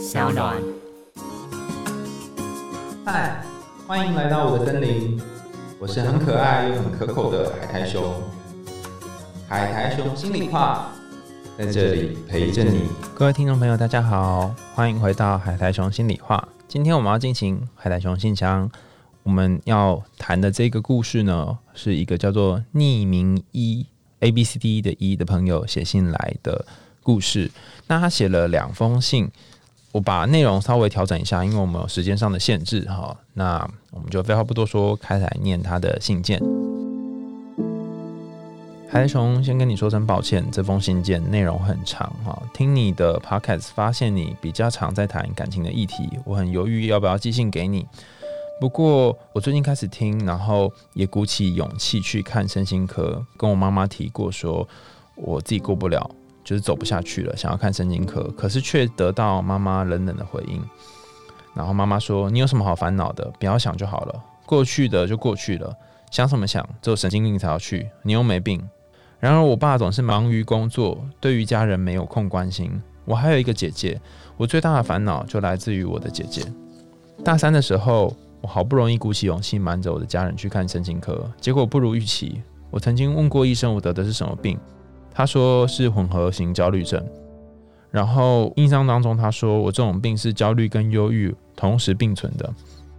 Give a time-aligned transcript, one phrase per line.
[0.00, 0.56] 小暖。
[3.04, 3.44] 嗨，
[3.86, 5.20] 欢迎来到我的森林，
[5.78, 8.02] 我是很可爱又很可口的海苔熊。
[9.46, 10.90] 海苔熊心里话，
[11.58, 12.88] 在这里陪着你。
[13.14, 16.48] 各位听众朋友，大家好，欢迎回到海苔熊心里话。
[16.66, 18.70] 今天我们要进行海苔熊信箱，
[19.22, 23.86] 我们要谈的这个故事呢，是一个叫做匿名一
[24.20, 26.64] A B C D 的一的朋友写信来的
[27.02, 27.50] 故事。
[27.86, 29.30] 那他写了两封信。
[29.92, 33.16] 我把内容稍微调整一下，因为我们有时间上的限制哈。
[33.34, 36.40] 那我们就废话不多说，开始念他的信件。
[38.88, 42.40] 海熊先跟你说声抱歉，这封信件内容很长哈。
[42.52, 47.86] 听你的 podcast 发现你比较常在谈感情的议题，我很犹豫要不要寄信给你。
[48.60, 54.68] 不过我最近开始听，然后也鼓起勇气去看身心科，跟我妈妈提过，说
[55.16, 56.08] 我自己过不了。
[56.50, 60.60] 就是走不下去了，想要看神经科，可是却得到妈妈冷冷的回应。
[61.54, 63.32] 然后妈妈说：“你有什么好烦恼的？
[63.38, 65.72] 不要想就好了，过去的就过去了，
[66.10, 66.68] 想什么想？
[66.82, 68.60] 只有神经病才要去，你又没病。”
[69.20, 72.82] 然而我爸总是忙于工作，对于家人没有空关心。
[73.04, 74.00] 我还有一个姐姐，
[74.36, 76.42] 我最大的烦恼就来自于我的姐姐。
[77.24, 82.42] 大三的时候，我好不容易鼓起勇气瞒着我的家人去看神经科，结果不如预期。
[82.72, 84.58] 我曾经问过医生，我得的是什么病？
[85.12, 87.04] 他说是混合型焦虑症，
[87.90, 92.52] 然后印象当中他说我这种病是焦虑跟忧郁同时并存的。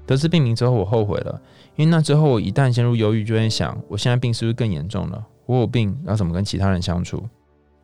[0.05, 1.41] 得知病名之后，我后悔了，
[1.75, 5.25] 因为那之后我一旦陷入忧郁，就会想我现在病是不是更严重了？
[5.45, 7.23] 我有病要怎么跟其他人相处？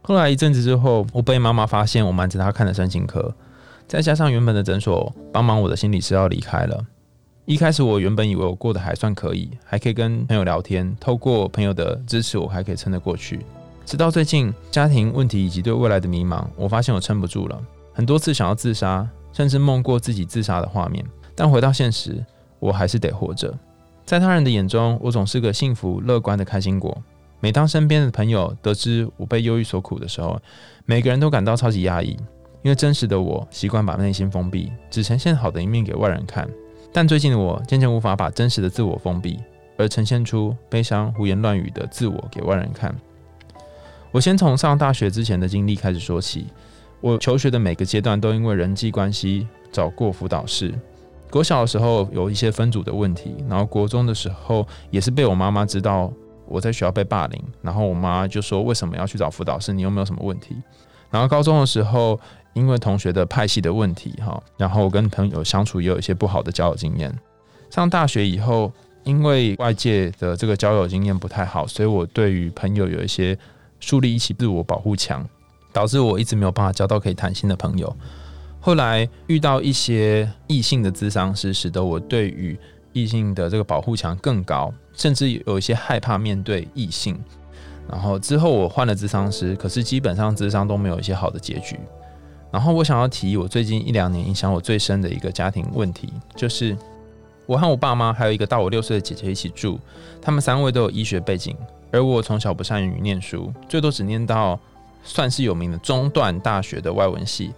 [0.02, 3.34] 后来一阵子之后，我被妈妈发现我瞒着她看了身心科，
[3.88, 6.86] 再加上原本的诊所帮忙我的心理师要离开了。
[7.46, 13.40] 一开始我原本以为我过得还算可以，还可以跟朋友聊天，透过朋友的支持，我还可以撑得过去。
[13.88, 17.58] 直到最近，家庭问题以及对未来的迷茫，我发现我撑不住了。
[17.94, 21.06] 很多次想要自杀，甚至梦过自己自杀的画面。
[21.34, 22.22] 但回到现实，
[22.60, 23.58] 我还是得活着。
[24.04, 27.02] 在他人的眼中，我总是个幸福乐观的开心果。
[27.40, 30.38] 每当身边的朋友得知我被忧郁所苦的时候，
[30.84, 32.10] 每个人都感到超级压抑，
[32.64, 36.46] 因为真实的我习惯把内心封闭，只呈现好的一面给外人看。
[36.92, 39.40] 但最近的我渐渐无法把真实的自我封闭，
[39.78, 42.94] 而呈现出悲伤、胡言乱语的自我给外人看。
[44.18, 46.48] 我先从上大学之前的经历开始说起。
[47.02, 50.74] 我求学的每个阶段都因为人际关系找过辅导室。
[51.30, 56.12] 国小的时候有一些分组的问题，然后国中的时候也是被我妈妈知道
[56.48, 59.72] 我在学校被霸凌，然后我妈就说为什么要去找辅导室？
[59.72, 60.56] 你有没有什么问题？
[61.12, 62.20] 然后高中的时候
[62.54, 67.16] 因为同学的派系的问题，哈，然后跟朋友相处也有一些不好的交友经验。
[67.70, 68.74] 上大学以后，
[69.04, 73.38] 因为外界的这个交友经验不太好，所以我对于朋友有一些。
[73.80, 75.28] 树立一起自我保护墙，
[75.72, 77.96] 导致我一直没有办法交到可以谈心的朋友。
[78.60, 82.58] 后来遇到一些异性的智商师，使得我对于
[82.92, 87.18] 异性的这个保护墙更高，甚至有一些害怕面对异性。
[87.90, 91.80] 然后之后我换了智商师，可是基本上智商都没有一些好的结局。
[92.52, 96.76] 然后我想要提我最近一两年影响我最深的一个家庭问题，就是
[97.48, 99.80] 我和我爸妈还有一个大我六岁的姐姐一起住，
[100.22, 101.56] 他们三位都有医学背景。
[101.90, 104.60] 而我从小不善于念书，最多只念到
[105.04, 107.54] 算是有名的中段大学的外文系。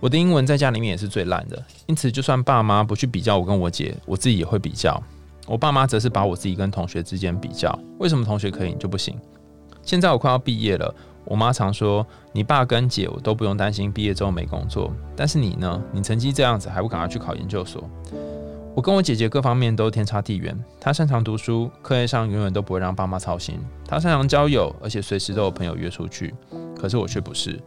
[0.00, 5.00] 我的英文在家里面也是最烂的，因此就算爸妈不去比较我跟我姐，我自己也会比较。
[5.46, 9.14] 我爸妈则是把我自己跟同学之间比较，为什么同学可以就不行？
[9.82, 10.92] 现在我快要毕业了，
[11.24, 15.80] 我妈常说你爸跟姐我都不用担心毕业之后没工作，但是你呢？
[15.92, 17.88] 你成绩这样子还不赶快去考研究所？
[18.76, 20.54] 我跟我姐姐各方面都天差地远。
[20.78, 23.58] 她擅长读书，课业上永远都不会让爸妈操心。
[23.88, 26.34] 她擅长交友，而且随时都有朋友约出去。
[26.78, 27.58] 可是我却不是。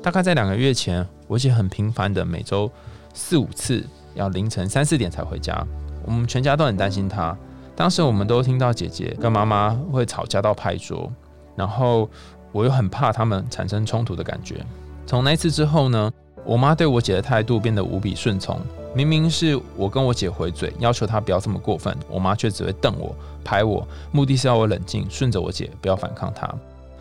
[0.00, 2.70] 大概在两个月前，我姐很频繁的每周
[3.12, 3.84] 四五次
[4.14, 5.66] 要凌晨三四点才回家。
[6.06, 7.36] 我们全家都很担心她。
[7.74, 11.12] 当时我们都听到姐姐跟妈妈会吵架到拍桌，
[11.56, 12.08] 然后
[12.52, 14.64] 我又很怕他们产生冲突的感觉。
[15.08, 16.08] 从那次之后呢，
[16.44, 18.60] 我妈对我姐的态度变得无比顺从。
[18.94, 26.52] 明明是我跟我姐回嘴，要求她不要这么过分，我妈却只会瞪我、拍我，目的是要我冷静，顺着我姐，不要反抗她。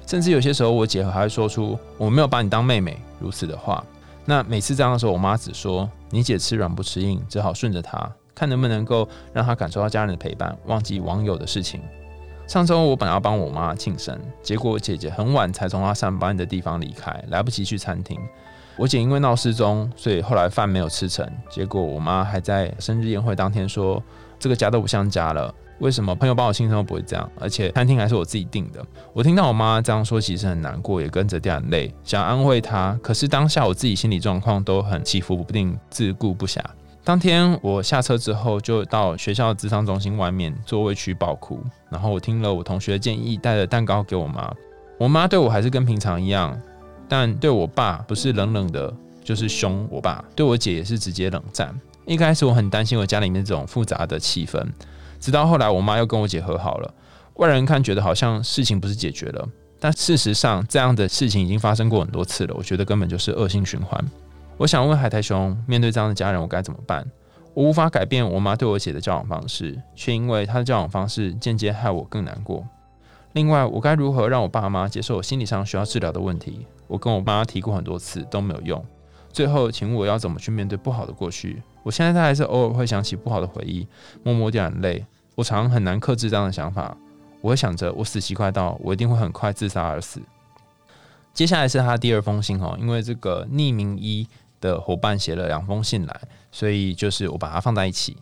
[0.08, 3.84] 甚至有些时候，我姐还会说出“我没有把你当妹妹”如此的话。
[4.26, 11.82] 那每次这样的时候，我妈只说：“你姐吃软不吃硬，只好顺着她，看能不能够让她感受到家人的陪伴，忘记网友的事情。”
[12.48, 18.20] 上周我本来要帮我妈庆生，结果姐姐很晚才从她上班的地方离开，来不及去餐厅。
[18.78, 21.30] 我姐因为闹失踪，所以后来饭没有吃成。
[21.50, 24.02] 结果我妈还在生日宴会当天说
[24.40, 27.30] ：“这个家都不像家了，为什么朋友帮我庆生都不会这样？
[27.40, 28.84] 而且餐厅还是我自己订的。
[29.14, 32.98] 我听到我妈这样说，其实很难过，也跟着掉眼泪，想安慰她。
[33.04, 36.60] 可是当下我自己心理状况都很起伏不定，自顾不暇。
[37.04, 41.60] 当天我下车之后，就到学校智商中心外面座位区爆哭。
[41.90, 44.52] 然后我听了我同学的建议，带了蛋糕给我妈。
[45.00, 46.56] 我妈对我还是跟平常一样，
[47.12, 50.24] 但对我爸不是冷冷的，就是凶我爸。
[50.34, 51.78] 对我姐也是直接冷战。
[52.06, 54.66] 一开始我很担心我家里面这种复杂的气氛。
[55.20, 56.94] 直到后来，我妈又跟我姐和好了。
[57.34, 59.46] 外人看觉得好像事情不是解决了，
[59.78, 62.56] 但事实上这样的事情已经发生过很多次了。
[62.58, 64.02] 我觉得根本就是恶性循环。
[64.56, 67.06] 我想问海苔熊，面对这样的家人，我该怎么办？
[67.54, 72.66] 我无法改变我妈对我姐的交往方式，却因为她的交往方式间接害我更难过。
[73.34, 76.66] 另外，我该如何让我爸妈接受我心理上需要治疗的问题？
[76.88, 78.86] 我跟我妈提过很多次都没有用。
[79.32, 81.64] 最后，请问我要怎么去面对不好的过去？
[81.84, 83.88] 我现在他还是偶尔会想起不好的回忆，
[84.24, 85.06] 默默掉眼泪。
[85.36, 86.96] 我常很难克制这样的想法，
[87.40, 90.22] 我会想着我死期快到，我一定会很快自杀而死。
[91.34, 94.28] 接下来是他第二封信哦，因为这个匿名一
[94.60, 98.18] 的伙伴写了两封信来，所以就是我把它放在一起。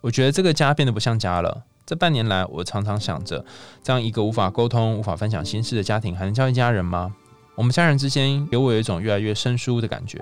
[0.00, 1.64] 我觉得这个家变得不像家了。
[1.86, 3.44] 这半年来，我常常想着，
[3.80, 7.14] 这样一个无法沟通、无法分享心事的家庭，还能叫一家人吗？
[7.54, 10.18] 我们家人之间给我有一种越来越生疏的感觉。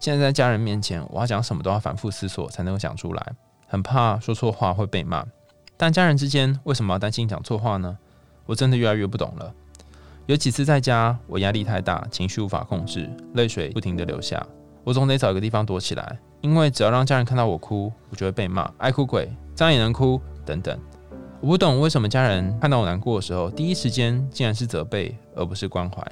[0.00, 3.32] 现在在家人面前，我要讲什么都要反复思索才能够讲出来，
[3.66, 5.24] 很怕说错话会被骂。
[5.76, 7.98] 但家人之间为什么要担心讲错话呢？
[8.46, 9.52] 我真的越来越不懂了。
[10.26, 14.46] 有几次在家，我压力太大，情绪无法控制，泪水不停的流下，
[14.84, 20.78] 我总得找一个地方躲起来，因为只要让家人看到我哭，我就会被骂，爱哭鬼，这样也能哭等等。
[21.40, 26.04] 我不懂为什么家人看到我难过的时候，第一时间竟然是责备而不是关怀。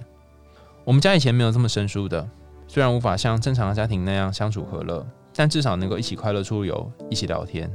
[0.85, 2.29] 我们家以前没有这么生疏的，
[2.69, 7.69] 虽然无法像正常的家庭那样相处和乐，但至少能够一起快乐出游，一起聊天。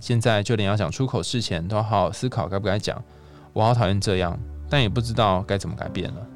[0.00, 3.02] 现在就连要讲出口事前，都要好好思考该不该讲。
[3.54, 6.26] 我好讨厌这样，但也不知道该怎么改变了。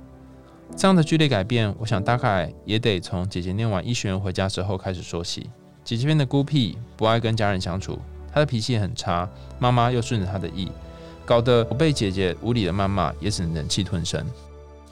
[0.75, 5.50] 这样的剧烈改变，我想大概也得从姐姐念完医学院回家之后开始说起。
[5.85, 7.99] 姐姐变得孤僻，不爱跟家人相处，
[8.37, 9.27] 他的脾气很差。
[9.59, 10.69] 妈妈又顺着他的意，
[11.25, 14.23] 搞得我被姐姐无理的谩骂，也只能忍气吞声。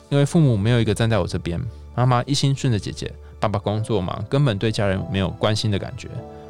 [0.08, 1.60] 因为父母没有一个站在我这边，
[1.94, 6.08] 妈妈一心顺着姐姐，爸爸工作忙，根本对家人没有关心的感觉。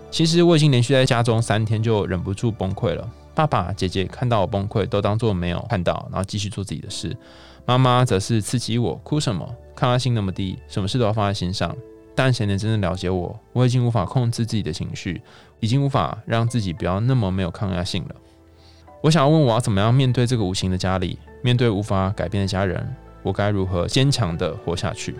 [0.08, 3.11] 其实我已经连续在家中三天，就忍不住崩溃了。
[3.35, 7.17] 爸爸、姐姐看到我崩溃，都当作没有看到，然后继续做自己的事。
[7.67, 9.52] 妈妈则是刺激我，哭什么？
[9.75, 11.75] 抗压性那么低，什么事都要放在心上。
[12.14, 13.38] 但谁能真正了解我？
[13.52, 15.20] 我已经无法控制自己的情绪，
[15.61, 18.14] 已经无法让自己不要那么没有抗压性了。
[19.02, 22.94] 我想要问，我要怎么样面对这个无形的家里，面对无法改变的家人？
[23.22, 25.14] 我该如何坚强的活下去？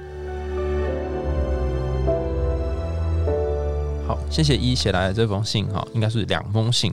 [4.07, 6.93] 好，谢谢一写来的这封信哈，应该是两封信。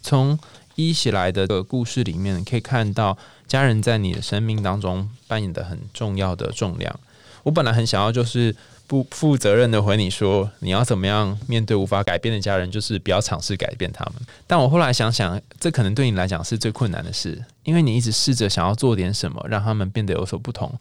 [0.00, 0.38] 从
[0.74, 6.98] 一写来的个故事里面，可以看到家人在你的生命当中扮演的很重要的重量。
[7.42, 8.54] 我本来很想要就是
[8.92, 14.16] 不负责任的回你说，你要怎么样面对无法改变的家人，就是不要尝试改变他们。
[14.46, 20.78] 但我后来想想，这可能对你来讲是最困难的事，因为你一直试着想要做点什么，让他们变得有所不同。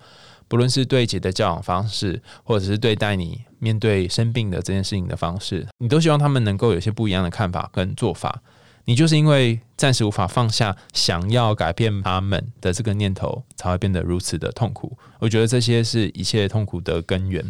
[0.50, 8.42] 不论是对姐的教养方式，或者是对待你面对生病的这件事情的方式，你都希望他们能够有些不一样的看法跟做法。
[8.84, 14.98] 你就是因为暂时无法放下想要改变他们的这个念头，才会变得如此的痛苦。
[15.20, 17.50] 我觉得这些是一切痛苦的根源。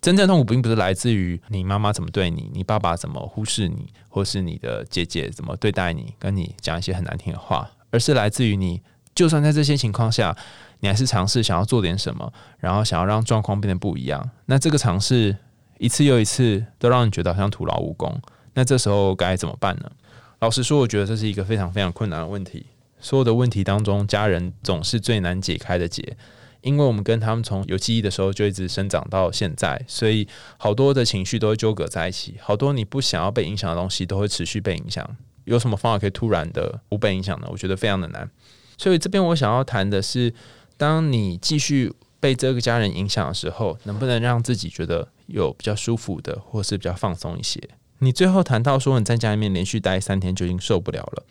[0.00, 8.80] 真正痛苦并不是来自于你妈妈怎么对你，你爸爸怎么忽视你，或是你的姐姐怎么对待你，跟你讲一些很难听的话，而是来自于你，
[9.14, 10.36] 就算在这些情况下。
[10.82, 14.30] 你还是尝试想要做点什么，然后想要让状况变得不一样。
[14.46, 15.36] 那这个尝试
[15.76, 18.18] 一次又一次都让你觉得好像徒劳无功。
[18.54, 19.90] 那这时候该怎么办呢？
[20.38, 22.64] 老实说，我觉得这是一个非常非常困难的问题。
[22.98, 26.16] 所有的问题当中，家人总是最难解开的结，
[26.62, 30.26] 因为我们跟他们从有记忆的时候就一直生长到现在，所以
[30.56, 35.16] 好多的情绪都会纠葛在一起，好多你不想要被影响的东西都会持续被影响。
[35.44, 37.48] 有什么方法可以突然的不被影响呢？
[37.50, 38.30] 我觉得非常的难。
[38.78, 40.32] 所以这边我想要谈的是。
[40.76, 47.60] 当你继续被这个家人影响的时候，能不能让自己觉得有比较舒服的，或是比较放松一些？
[47.98, 51.24] 你最后谈到说你在家里面连续待三天就已经受不了了，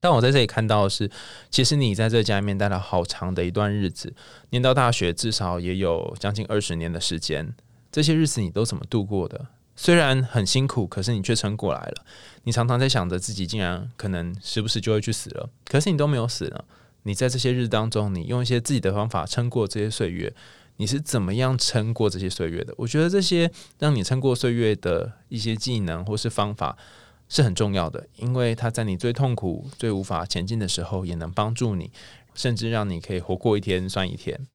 [0.00, 1.10] 但我在这里看到的是，
[1.50, 4.14] 其实你在这家里面待了好长的一段日子，
[4.50, 7.54] 念到大学至少也有将近二十年的时间，
[7.90, 9.46] 这些日子你都怎么度过的？
[9.74, 12.04] 虽然很辛苦，可是你却撑过来了。
[12.44, 16.64] 你常常在想着自己竟然可能时不时就会去死了，可是你都没有死呢。
[17.02, 20.32] 你在这些日当中，你用一些自己的方法撑过这些岁月，
[20.76, 22.72] 你是怎么样撑过这些岁月的？
[22.78, 26.76] 我觉得这些让你撑过岁月的一些技能或是方法，
[27.28, 31.90] 是很重要的，因为它在你最痛苦、最无法前进的时候，也能帮助你，
[32.34, 34.46] 甚至让你可以活过一天算一天，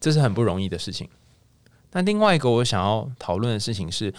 [0.00, 1.08] 这是很不容易的事情。
[1.92, 4.12] 那另外一个我想要讨论的事情是，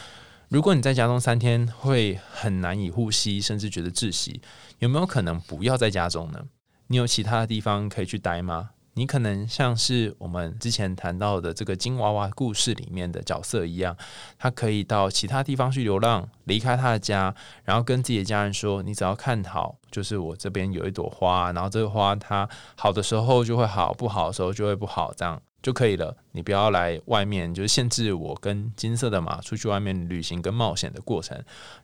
[0.47, 4.41] 如果你在家中三天会很难以呼吸，甚至觉得窒息，
[4.79, 6.45] 有没有可能不要在家中呢？
[6.87, 8.69] 你有其他的地方可以去待吗？
[8.97, 13.95] 你可能像是我们之前谈到的这个金娃娃故事里面的角色一样，
[14.39, 31.37] 他可以到其他地方去流浪，离开他的家，然后跟自己的家人说：“你只要看好，就是我这边有一朵花，然后这个花它好的时候就会好，不好的时候就会不好，这样。”就可以了，你不要来外面，就是限制我跟金色的马出去外面旅行跟冒险的过程。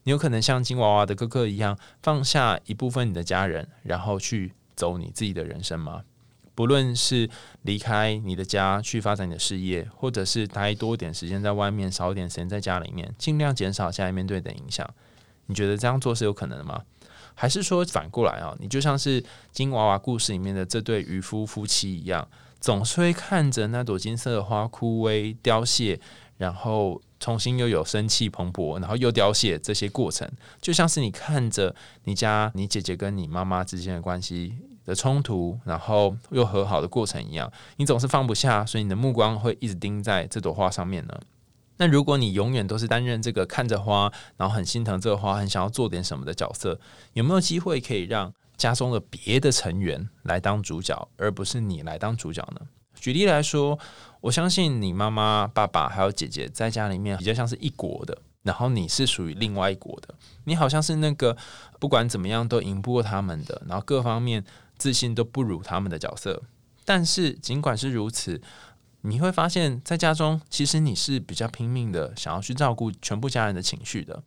[0.03, 6.01] 你有可能像金娃娃的哥哥一样，放下一部分你的家人，然后去走你自己的人生吗？
[6.55, 7.29] 不论是
[7.63, 14.88] 离开你的家去发展你的事业，或者是待多点时间在外面，少一点时间在家里面，尽量减少家里面对的影响。
[15.48, 16.81] 你觉得这样做是有可能的吗？
[17.36, 18.55] 还是说反过来啊？
[18.60, 22.27] 你就像是金娃娃故事里面的这对渔夫夫妻一样？
[22.62, 26.00] 总是会看着那朵金色的花枯萎凋谢，
[26.38, 30.31] 然后重新又有生气蓬勃，然后又凋谢这些过程，
[30.62, 41.19] 就像是你看着你家你姐姐跟你妈妈之间的关系的冲突，然后又和好的过程一样，你总是放不下，所以你的目光会一直盯在这朵花上面呢。
[41.77, 46.79] 那如果你永远都是担任这个看着花，然后很心疼这个花，很想要做点什么的角色，
[47.13, 48.33] 有没有机会可以让？
[48.55, 52.61] 家中的别的成员来当主角，而不是你来当主角呢？
[52.93, 53.77] 举例来说，
[54.21, 60.13] 我相信你妈妈、爸爸还有姐姐在家里面比较像是一国的，然后你是属于另外一国的。
[60.43, 61.35] 你好像是那个
[61.79, 64.45] 不管怎么样都赢不过他们的，然后各方面
[64.77, 66.43] 自信都不如他们的角色。
[66.85, 68.41] 但是尽管是如此，
[69.01, 74.23] 你会发现在家中，其实你是比较拼命的，想要去照顾全部家人的情绪的。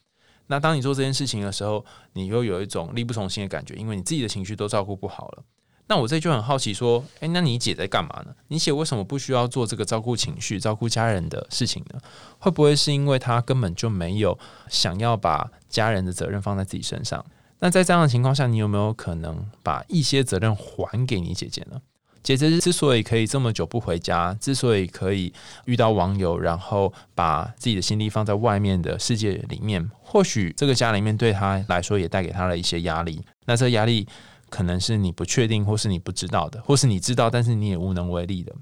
[0.49, 5.43] 那当你做这件事情的时候，你又有一种力不从心的感觉，因为你自己的情绪都照顾不好了。
[5.89, 8.35] 那我这就很好奇，说，诶，那你姐在干嘛呢？
[8.49, 12.01] 你姐为什么不需要做这个照顾情绪、照顾家人的事情呢？
[12.39, 14.39] 会不会是因为她根本就没有
[14.69, 17.25] 想要把家人的责任放在自己身上？
[17.59, 21.81] 那在这样的情况下，你有没有可能把一些责任还给你姐姐呢？
[22.23, 25.33] 姐姐之所以可以这么久不回家，之所以可以
[25.65, 33.25] 遇到网友，然后把自己的心力放在外面的世界里面，或许这个家里面对她来说也带给她了一些压力。
[33.45, 34.09] 那这压力
[34.51, 38.53] 可能是你不确定，或是你不知道的，或是你知道，但是你也无能为力的。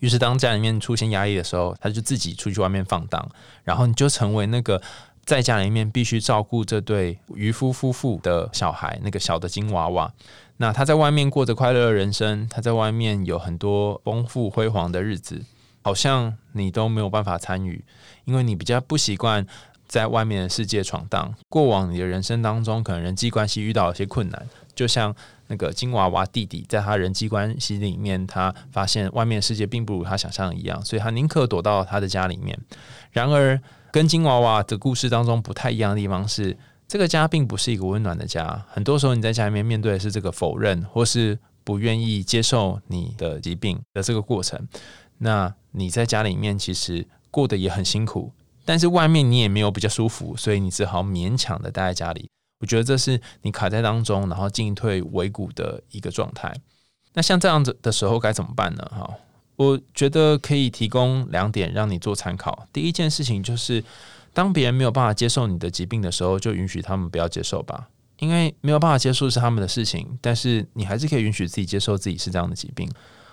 [0.00, 3.26] 于是当家里面出现压力的时候，他就自己出去外面放荡，
[3.64, 4.80] 然后你就成为那个
[5.28, 10.10] 在家里面必须照顾这对渔夫夫妇的小孩，那个小的金娃娃。
[10.56, 15.44] 那他在外面过着快乐的人生，他在外面有很多丰富辉煌的日子，
[15.82, 17.84] 好像你都没有办法参与，
[18.24, 19.46] 因为你比较不习惯
[19.86, 21.34] 在外面的世界闯荡。
[21.50, 25.14] 过往你的人生当中，可能人际关系遇到一些困难，就像
[25.48, 32.58] 那个金娃娃弟弟，在他人际关系里面，他发现外面世界并不如他想象一样，所以他宁可躲到他的家里面。
[33.10, 33.60] 然而，
[33.92, 36.56] 跟金娃娃的故事当中不太一样的地方是。
[36.90, 44.66] 这个家并不是一个温暖的家，很多时候你在家里面面对的是这个否认，或是不愿意接受你的疾病的这个过程。
[45.18, 48.32] 那你在家里面其实过得也很辛苦，
[48.64, 52.30] 但是外面你也没有比较舒服，所以你只好勉强的待在家里。
[52.60, 56.50] 我觉得这是你卡在当中，然后进退维谷的一个状态。
[57.12, 58.90] 那像这样子的时候该怎么办呢？
[58.90, 59.10] 哈，
[59.58, 62.66] 我觉得可以提供两点让你做参考。
[62.72, 63.84] 第一件事情就是。
[64.34, 67.88] 当别人没有办法接受你的疾病的时候，就允许他们不要接受吧，
[68.20, 70.16] 因为没有办法接受是他们的事情。
[70.20, 72.88] 但是你还是可以允许自己接受自己是这样的疾病，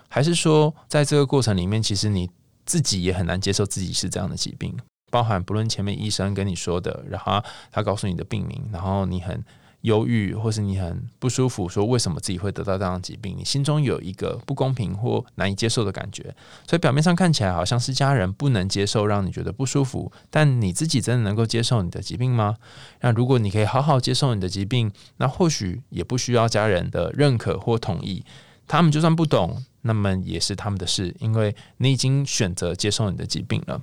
[0.07, 2.27] 还是说在这个过程里面，其实你
[2.65, 4.75] 自己也很难接受自己是这样的疾病，
[5.11, 9.43] 包含不论前面医生跟你说的，然后他告诉你的病名，然后你很。
[9.85, 13.35] 忧郁，或是你很不舒服，说为什么自己会得到这样的疾病？
[13.37, 16.23] 你心中有一个不公平或难以接受的感觉，
[16.67, 20.11] 所以表面上看起来好像是家人不能接受，让你觉得不舒服。
[20.29, 22.57] 但你自己真的能够接受你的疾病吗？
[23.01, 28.25] 那如果你可以好好接受你的疾病，那或许也不需要家人的认可或同意。
[28.67, 33.79] 他们就算不懂，那么也是他们的事，因为你已经选择接受你的疾病了。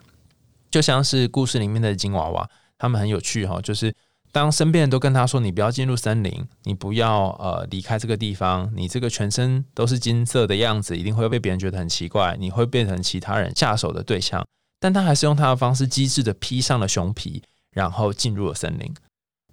[0.69, 3.95] 就像是故事里面的金娃娃，他们很有趣哈，就是。
[4.33, 14.43] 当身边人都跟他说：“你不要进入森林，你不要呃离开这个地方，你这个全身都是金色的样子，一定会被别人觉得很奇怪，你会变成其他人下手的对象。”
[14.81, 18.93] 但他还是用他的方式机智的披上了熊皮，然后进入了森林。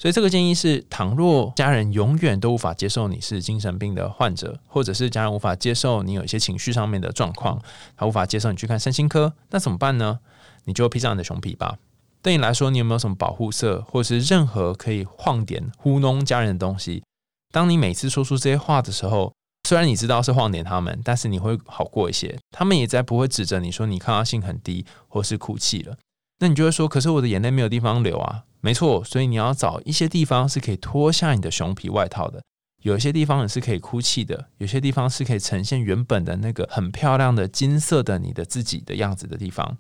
[0.02, 7.62] 所以这个建议是：倘若家人永远都无法接受你是精神病的患者，或者是家人无法接受你有一些情绪上面的状况，
[7.98, 10.20] 他无法接受你去看身心科，那怎么办呢？
[10.64, 11.78] 你就披上你的熊皮吧。
[12.22, 17.04] 对你来说，你有没有什么保护色，或是任何可以晃点糊弄家人的东西？
[17.52, 19.34] 当你每次说出这些话的时候，
[19.68, 22.38] 虽然你知道是晃点他们，但是你会好过一些。
[22.52, 25.98] 他们也在不会指着你说你抗压性很低，或是哭泣了。
[26.40, 28.44] 那你就会说，可是我的眼泪没有地方流啊。
[28.62, 32.42] 没错，所以你要找一些地方是可以脱下你的熊皮外套的。
[32.82, 39.78] 有些地方你是可以哭泣的，有些地方是可以呈现原本的那个很漂亮的金色的你的自己的样子的地方。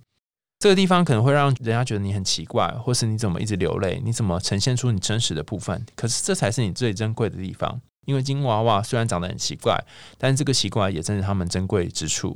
[0.59, 4.01] 这个地方可能会让人家觉得你很奇怪，或是你怎么一直流泪？
[4.03, 5.85] 你怎么呈现出你真实的部分？
[5.95, 7.79] 可是这才是你最珍贵的地方。
[8.05, 9.81] 因为金娃娃虽然长得很奇怪，
[10.17, 12.35] 但这个奇怪也正是他们珍贵之处。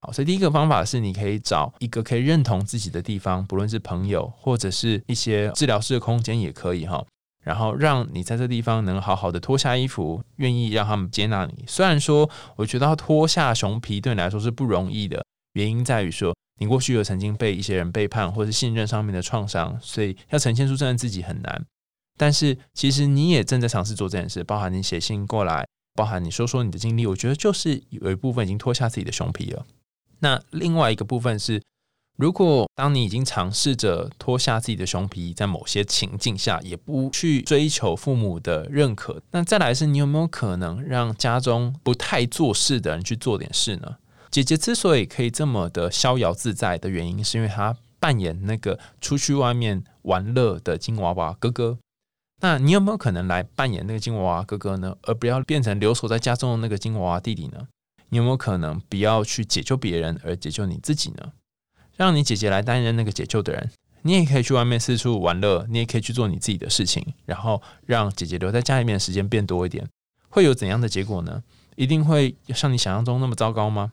[0.00, 7.04] 好，所以第一个方法是，你可以找一个可以认同自己的地方，不论是朋友或者是一些治疗室的空间也可以哈。
[7.44, 11.64] 然后让你在这地方能好好的脱下衣服，愿意让他们接纳你。
[11.66, 16.34] 虽然说，我觉得脱下熊皮对你来说是不容易的，原因在于说。
[16.58, 21.64] 你过去有曾经被一些人背叛，或是信任上面的创伤，所以要呈现出真的自己很难。
[22.16, 29.66] 但是其实你也正在尝试做这件事，包含你写信过来，包含你说说你的经历，我觉得就是有一部分已经脱下自己的熊皮了。
[30.20, 31.60] 那另外一个部分是，
[32.16, 43.96] 如果当你已经尝试着脱下自己的熊皮，在某些情境下也不去追求父母的认可，那再来是你有没有可能让家中不太做事的人去做点事呢？
[44.32, 51.76] 姐姐之所以可以这么的逍遥自在的原因，是因为她扮演那个出去外面玩乐的金娃娃哥哥。
[52.40, 54.96] 那你有没有可能来扮演那个金娃娃哥哥呢？
[55.02, 57.68] 而不要变成留守在家中的那个金娃娃弟弟呢？
[58.08, 61.32] 你有没有可能不要去解救别人，而解救你自己呢？
[61.94, 63.70] 让你姐姐来担任那个解救的人，
[64.00, 69.86] 你也可以去外面四处玩乐，你也可以去做你自己的事情，然后让姐姐留在家里面的时间变多一点。
[70.30, 71.42] 会有怎样的结果呢？
[71.76, 73.92] 一定会像你想象中那么糟糕吗？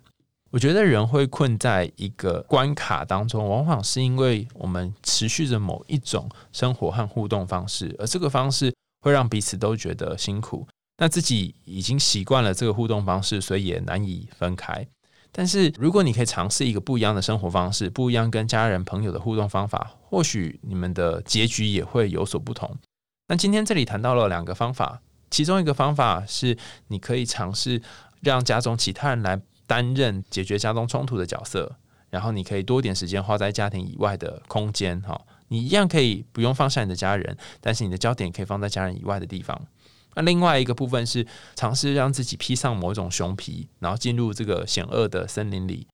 [0.51, 10.68] 我觉得人会困在一个关卡当中，往往是因为我们持续着某一种生活和互动方式，而这个方式会让彼此都觉得辛苦。
[10.98, 14.86] 那自己已经习惯了这个互动方式，所以也难以分开。
[15.32, 22.75] 但是如果你可以尝试一个不一样的生活方式，不一样跟家人朋友的互动方法，或许你们的结局也会有所不同。
[23.27, 26.57] 那今天这里谈到了两个方法，其中一个方法是
[26.88, 27.79] 你可以尝试
[28.22, 29.40] 让家中其他人来。
[29.70, 31.75] 担任解决家中冲突的角色，
[32.10, 39.62] 然后你可以多点时间花在家庭以外的空间，哈，你一样可以不用放下你的家人，但是你的焦点可以放在家人以外的地方。
[40.16, 41.24] 那另外一个部分是
[41.55, 45.86] 尝试让自己披上某种熊皮，然后进入这个险恶的森林里，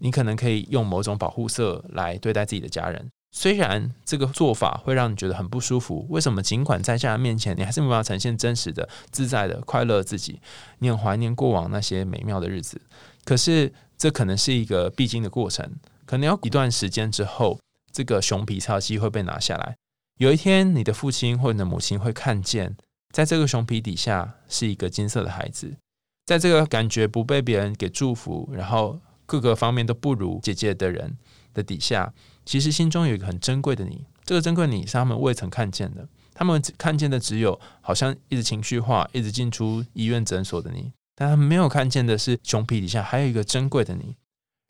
[0.00, 3.10] 你可能可以用某种保护色来对待自己的家人。
[3.30, 6.42] 虽然这个做法会让你觉得很不舒服，为什么？
[6.42, 10.40] 尽管在家人面前，你还是没办法呈现真实的、自在的、快乐自己，
[10.78, 12.80] 你很怀念过往那些美妙的日子。
[13.28, 15.70] 可是，这可能是一个必经的过程，
[16.06, 17.60] 可能要一段时间之后，
[17.92, 19.76] 这个熊皮才有机会被拿下来。
[20.16, 22.74] 有一天，你的父亲或你的母亲会看见，
[23.12, 25.76] 在这个熊皮底下是一个金色的孩子，
[26.24, 31.18] 在这个感觉不被别人给祝福，然后各个方面都不如姐姐的人
[31.52, 32.14] 的底下，
[32.46, 34.06] 其实心中有一个很珍贵的你。
[34.24, 40.90] 这个珍贵你是他们未曾看见的，他们看见的只有好像一直情绪化、一直进出医院诊所的你。
[41.20, 44.14] 但他没有看见的是，熊皮底下还有一个珍贵的你。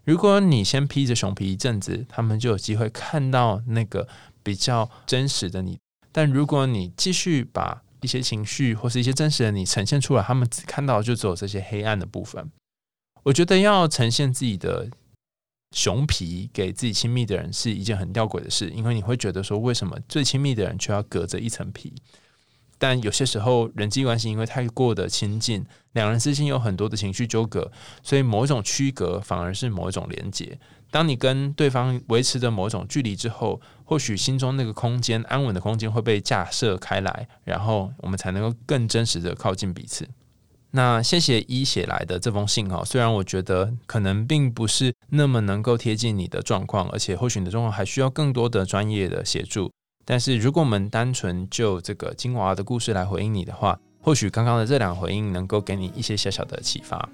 [0.06, 4.08] 如果你先披着熊皮一阵子，他们就有机会看到那个
[4.42, 5.78] 比较真实的你。
[6.10, 12.50] 但如果你继续把一些情绪或是一些真实的你呈现出来，他们只看到就只有这些黑暗的部分。
[13.24, 14.88] 我觉得要呈现自己的
[15.72, 21.92] 熊皮给自己亲密的人是一件很吊诡的事，因为你会觉得说，为什么最亲密的人却要隔着一层皮？
[22.78, 27.70] 但有些时候，人际关系因为太过的亲近，两人之间有很多的情绪纠葛，
[28.02, 30.58] 所以某一种区隔反而是某一种连接。
[30.90, 40.08] 当你跟对方维持着某种距离之后，或许心中那个空间安稳的空间会被架设开来，然后我们才能够更真实的靠近彼此。
[40.70, 49.70] 那谢谢一写来的这封信哈，虽然我觉得可能并不是那么能够贴近你的状况，而且或许你的状况还需要更多的专业的协助。
[50.10, 57.06] 但是，如果我们单纯就这个金娃娃的故事来回应你的话，或许刚刚的这两回应能够给你一些小小的启发。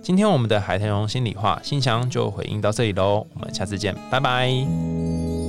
[0.00, 5.39] 今天我们的海苔蓉心里话信箱就回应到这里喽，我们下次见，拜拜。